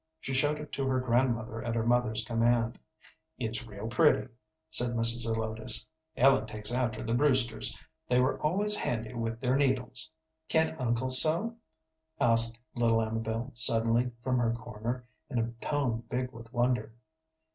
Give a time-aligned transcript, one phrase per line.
[0.19, 2.79] She showed it to her grandmother at her mother's command.
[3.37, 4.29] "It's real pretty,"
[4.71, 5.25] said Mrs.
[5.27, 5.85] Zelotes.
[6.17, 10.09] "Ellen takes after the Brewsters; they were always handy with their needles."
[10.49, 11.55] "Can uncle sew?"
[12.19, 16.95] asked little Amabel, suddenly, from her corner, in a tone big with wonder.